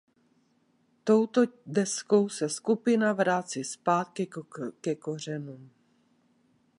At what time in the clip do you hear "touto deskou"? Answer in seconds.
1.03-2.29